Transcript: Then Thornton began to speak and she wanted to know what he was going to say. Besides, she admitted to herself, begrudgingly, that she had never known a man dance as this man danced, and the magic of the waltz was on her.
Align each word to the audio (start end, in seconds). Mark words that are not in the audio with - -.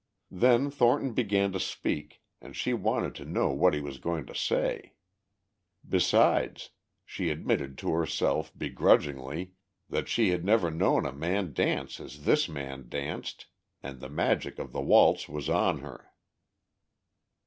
Then 0.31 0.71
Thornton 0.71 1.13
began 1.13 1.51
to 1.51 1.59
speak 1.59 2.23
and 2.41 2.55
she 2.55 2.73
wanted 2.73 3.13
to 3.13 3.23
know 3.23 3.49
what 3.51 3.75
he 3.75 3.81
was 3.81 3.99
going 3.99 4.25
to 4.25 4.33
say. 4.33 4.95
Besides, 5.87 6.71
she 7.05 7.29
admitted 7.29 7.77
to 7.77 7.91
herself, 7.93 8.51
begrudgingly, 8.57 9.51
that 9.89 10.09
she 10.09 10.29
had 10.29 10.43
never 10.43 10.71
known 10.71 11.05
a 11.05 11.13
man 11.13 11.53
dance 11.53 11.99
as 11.99 12.25
this 12.25 12.49
man 12.49 12.89
danced, 12.89 13.45
and 13.83 13.99
the 13.99 14.09
magic 14.09 14.57
of 14.57 14.71
the 14.71 14.81
waltz 14.81 15.29
was 15.29 15.49
on 15.49 15.81
her. 15.81 16.11